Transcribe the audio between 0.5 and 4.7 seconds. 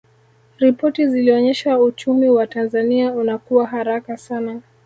ripoti zilionyesha uchumi wa tanzania unakua haraka sana